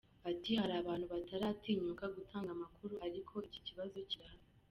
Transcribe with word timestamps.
Ati"Hari 0.31 0.73
abantu 0.81 1.05
bataratinyuka 1.13 2.03
gutanga 2.15 2.49
amakuru, 2.55 2.93
ariko 3.07 3.33
iki 3.47 3.59
kibazo 3.67 3.97
kirahari. 4.09 4.45